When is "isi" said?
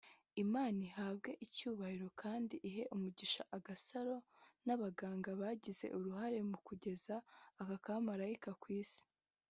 8.81-9.03